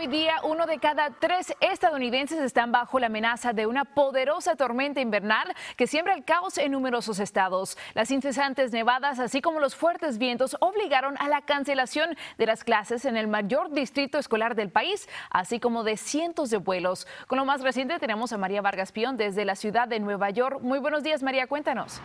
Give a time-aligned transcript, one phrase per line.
[0.00, 5.02] Hoy día, uno de cada tres estadounidenses están bajo la amenaza de una poderosa tormenta
[5.02, 7.76] invernal que siembra el caos en numerosos estados.
[7.92, 13.04] Las incesantes nevadas, así como los fuertes vientos, obligaron a la cancelación de las clases
[13.04, 17.06] en el mayor distrito escolar del país, así como de cientos de vuelos.
[17.26, 20.62] Con lo más reciente tenemos a María Vargas Pion desde la ciudad de Nueva York.
[20.62, 22.00] Muy buenos días, María, cuéntanos.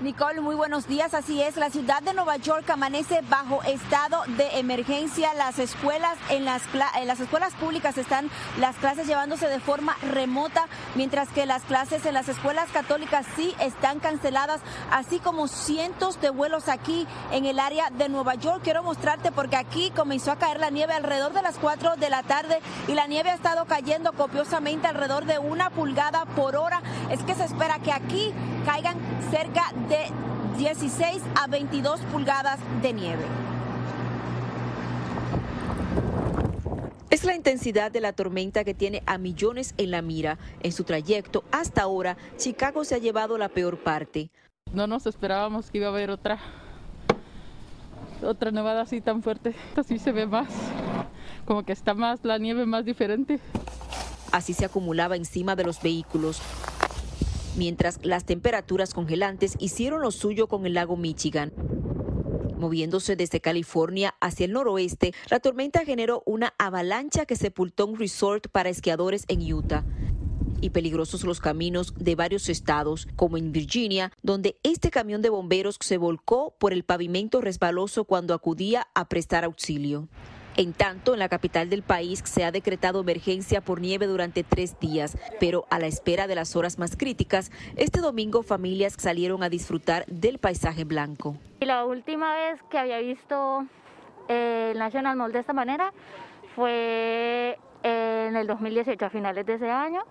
[0.00, 1.12] Nicole, muy buenos días.
[1.12, 5.34] Así es, la ciudad de Nueva York amanece bajo estado de emergencia.
[5.34, 6.62] Las escuelas en las,
[6.98, 12.06] en las escuelas públicas están las clases llevándose de forma remota, mientras que las clases
[12.06, 17.58] en las escuelas católicas sí están canceladas, así como cientos de vuelos aquí en el
[17.60, 18.62] área de Nueva York.
[18.64, 22.22] Quiero mostrarte porque aquí comenzó a caer la nieve alrededor de las 4 de la
[22.22, 26.80] tarde y la nieve ha estado cayendo copiosamente alrededor de una pulgada por hora.
[27.10, 28.32] Es que se espera que aquí
[28.64, 28.96] caigan
[29.30, 30.06] cerca de
[30.58, 33.24] 16 a 22 pulgadas de nieve.
[37.10, 40.38] Es la intensidad de la tormenta que tiene a millones en la mira.
[40.62, 44.30] En su trayecto hasta ahora, Chicago se ha llevado la peor parte.
[44.72, 46.38] No nos esperábamos que iba a haber otra
[48.22, 49.54] otra nevada así tan fuerte.
[49.76, 50.48] Así se ve más,
[51.46, 53.40] como que está más la nieve más diferente.
[54.30, 56.40] Así se acumulaba encima de los vehículos
[57.56, 61.52] mientras las temperaturas congelantes hicieron lo suyo con el lago Michigan.
[62.56, 68.48] Moviéndose desde California hacia el noroeste, la tormenta generó una avalancha que sepultó un resort
[68.48, 69.84] para esquiadores en Utah
[70.60, 75.78] y peligrosos los caminos de varios estados, como en Virginia, donde este camión de bomberos
[75.80, 80.08] se volcó por el pavimento resbaloso cuando acudía a prestar auxilio.
[80.56, 84.78] En tanto, en la capital del país se ha decretado emergencia por nieve durante tres
[84.80, 89.48] días, pero a la espera de las horas más críticas, este domingo familias salieron a
[89.48, 91.36] disfrutar del paisaje blanco.
[91.60, 93.64] La última vez que había visto
[94.28, 95.92] eh, el National Mall de esta manera
[96.54, 100.04] fue en el 2018, a finales de ese año,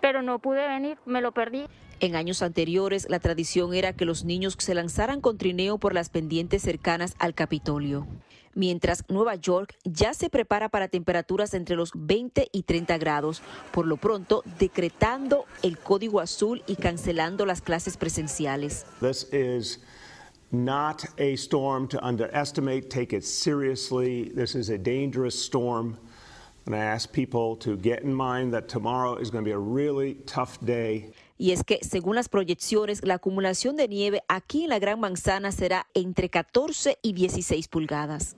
[0.00, 1.66] pero no pude venir, me lo perdí.
[2.00, 6.08] En años anteriores, la tradición era que los niños se lanzaran con trineo por las
[6.08, 8.06] pendientes cercanas al Capitolio
[8.54, 13.86] mientras Nueva York ya se prepara para temperaturas entre los 20 y 30 grados, por
[13.86, 18.86] lo pronto decretando el código azul y cancelando las clases presenciales.
[19.00, 19.80] This is
[20.50, 24.32] not a storm to underestimate, take it seriously.
[24.34, 25.96] This is a dangerous storm.
[26.74, 30.14] I ask people to get in mind that tomorrow is going to be a really
[30.26, 31.12] tough day.
[31.38, 35.52] Y es que, según las proyecciones, la acumulación de nieve aquí en la Gran Manzana
[35.52, 38.36] será entre 14 y 16 pulgadas.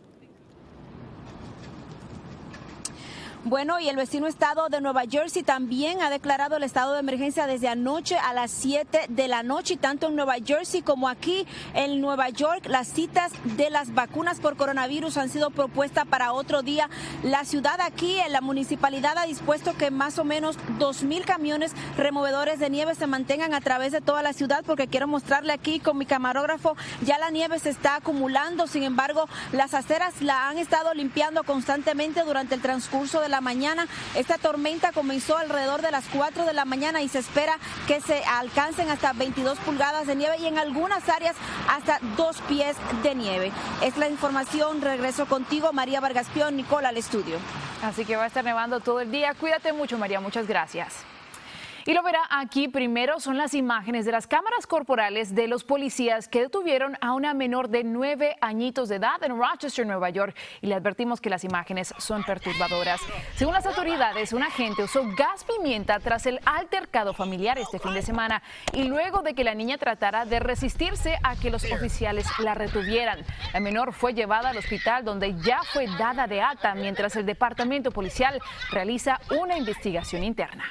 [3.44, 7.48] Bueno, y el vecino estado de Nueva Jersey también ha declarado el estado de emergencia
[7.48, 11.44] desde anoche a las 7 de la noche, y tanto en Nueva Jersey como aquí
[11.74, 12.66] en Nueva York.
[12.68, 16.88] Las citas de las vacunas por coronavirus han sido propuestas para otro día.
[17.24, 22.60] La ciudad aquí, en la municipalidad, ha dispuesto que más o menos 2.000 camiones removedores
[22.60, 25.98] de nieve se mantengan a través de toda la ciudad, porque quiero mostrarle aquí con
[25.98, 28.68] mi camarógrafo, ya la nieve se está acumulando.
[28.68, 33.88] Sin embargo, las aceras la han estado limpiando constantemente durante el transcurso de la mañana.
[34.14, 38.22] Esta tormenta comenzó alrededor de las 4 de la mañana y se espera que se
[38.24, 41.34] alcancen hasta 22 pulgadas de nieve y en algunas áreas
[41.68, 43.50] hasta dos pies de nieve.
[43.82, 44.80] Es la información.
[44.80, 47.38] Regreso contigo, María Vargas Pion, Nicola, al estudio.
[47.82, 49.34] Así que va a estar nevando todo el día.
[49.34, 50.20] Cuídate mucho, María.
[50.20, 50.92] Muchas gracias.
[51.84, 56.28] Y lo verá aquí primero son las imágenes de las cámaras corporales de los policías
[56.28, 60.36] que detuvieron a una menor de nueve añitos de edad en Rochester, Nueva York.
[60.60, 63.00] Y le advertimos que las imágenes son perturbadoras.
[63.34, 68.02] Según las autoridades, un agente usó gas pimienta tras el altercado familiar este fin de
[68.02, 72.54] semana y luego de que la niña tratara de resistirse a que los oficiales la
[72.54, 73.24] retuvieran.
[73.52, 77.90] La menor fue llevada al hospital donde ya fue dada de alta mientras el departamento
[77.90, 80.64] policial realiza una investigación interna.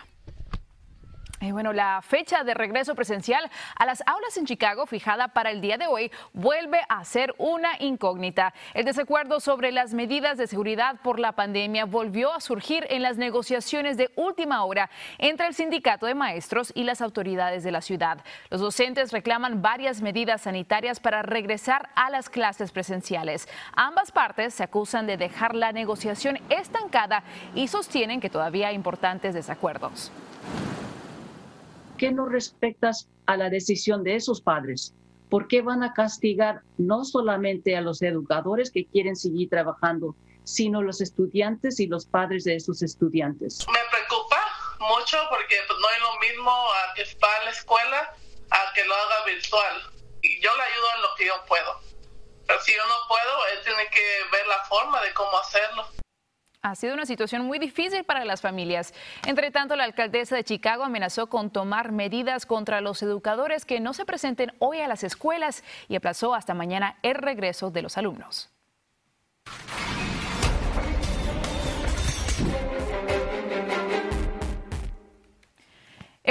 [1.50, 5.78] Bueno, la fecha de regreso presencial a las aulas en Chicago, fijada para el día
[5.78, 8.54] de hoy, vuelve a ser una incógnita.
[8.76, 13.18] El desacuerdo sobre las medidas de seguridad por la pandemia volvió a surgir en las
[13.18, 18.24] negociaciones de última hora entre el sindicato de maestros y las autoridades de la ciudad.
[18.52, 23.50] Los docentes reclaman varias medidas sanitarias para regresar a las clases presenciales.
[23.76, 27.24] Ambas partes se acusan de dejar la negociación estancada
[27.56, 30.12] y sostienen que todavía hay importantes desacuerdos
[32.02, 34.96] qué no respetas a la decisión de esos padres?
[35.30, 40.82] ¿Por qué van a castigar no solamente a los educadores que quieren seguir trabajando, sino
[40.82, 43.60] los estudiantes y los padres de esos estudiantes?
[43.72, 44.38] Me preocupa
[44.80, 48.16] mucho porque pues, no es lo mismo a que va a la escuela
[48.50, 49.76] a que lo haga virtual.
[50.24, 51.82] Y yo le ayudo en lo que yo puedo
[52.48, 56.01] Pero si yo no puedo, él tiene que ver la forma de cómo hacerlo.
[56.64, 58.94] Ha sido una situación muy difícil para las familias.
[59.26, 63.94] Entre tanto, la alcaldesa de Chicago amenazó con tomar medidas contra los educadores que no
[63.94, 68.52] se presenten hoy a las escuelas y aplazó hasta mañana el regreso de los alumnos.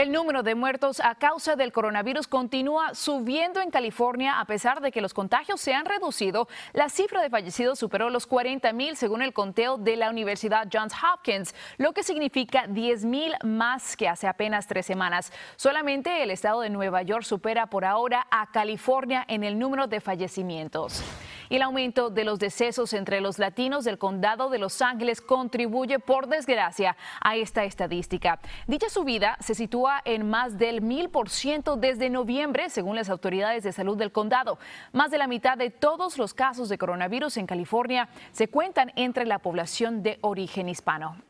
[0.01, 4.93] El número de muertos a causa del coronavirus continúa subiendo en California a pesar de
[4.93, 6.49] que los contagios se han reducido.
[6.73, 10.95] La cifra de fallecidos superó los 40 mil según el conteo de la Universidad Johns
[10.95, 15.35] Hopkins, lo que significa 10 mil más que hace apenas tres semanas.
[15.57, 20.01] Solamente el estado de Nueva York supera por ahora a California en el número de
[20.01, 21.05] fallecimientos.
[21.51, 25.99] Y el aumento de los decesos entre los latinos del condado de Los Ángeles contribuye,
[25.99, 28.41] por desgracia, a esta estadística.
[28.69, 33.65] Dicha subida se sitúa en más del mil por ciento desde noviembre, según las autoridades
[33.65, 34.59] de salud del condado.
[34.93, 39.27] Más de la mitad de todos los casos de coronavirus en California se cuentan entre
[39.27, 41.30] la población de origen hispano.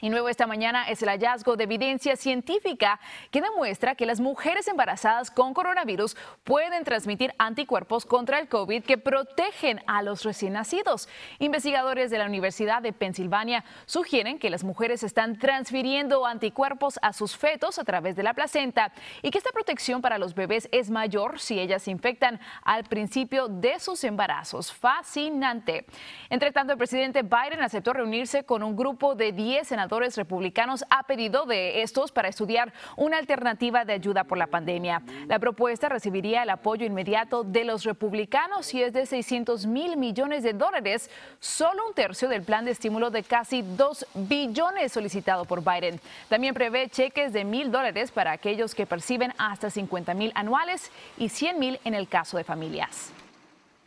[0.00, 3.00] Y nuevo esta mañana es el hallazgo de evidencia científica
[3.30, 8.98] que demuestra que las mujeres embarazadas con coronavirus pueden transmitir anticuerpos contra el COVID que
[8.98, 11.08] protegen a los recién nacidos.
[11.38, 17.34] Investigadores de la Universidad de Pensilvania sugieren que las mujeres están transfiriendo anticuerpos a sus
[17.36, 21.40] fetos a través de la placenta y que esta protección para los bebés es mayor
[21.40, 24.72] si ellas se infectan al principio de sus embarazos.
[24.72, 25.86] Fascinante.
[26.28, 29.85] Entre tanto, el presidente Biden aceptó reunirse con un grupo de 10 senadores
[30.16, 35.02] republicanos ha pedido de estos para estudiar una alternativa de ayuda por la pandemia.
[35.26, 40.42] La propuesta recibiría el apoyo inmediato de los republicanos y es de 600 mil millones
[40.42, 41.10] de dólares,
[41.40, 46.00] solo un tercio del plan de estímulo de casi 2 billones solicitado por Biden.
[46.28, 51.28] También prevé cheques de mil dólares para aquellos que perciben hasta 50 mil anuales y
[51.28, 53.12] 100 mil en el caso de familias.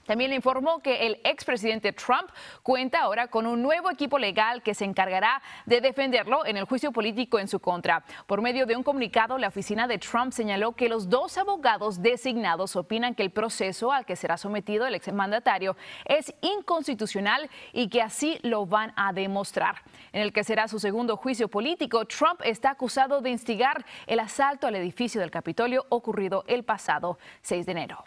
[0.10, 2.32] También le informó que el expresidente Trump
[2.64, 6.92] cuenta ahora con un nuevo equipo legal que se encargará de defenderlo en el juicio
[6.92, 8.04] político en su contra.
[8.26, 12.76] Por medio de un comunicado, la oficina de Trump señaló que los dos abogados designados
[12.76, 18.40] opinan que el proceso al que será sometido el exmandatario es inconstitucional y que así
[18.42, 19.84] lo van a demostrar.
[20.12, 24.66] En el que será su segundo juicio político, Trump está acusado de instigar el asalto
[24.66, 28.04] al edificio del Capitolio ocurrido el pasado 6 de enero.